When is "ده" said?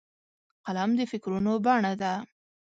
2.01-2.13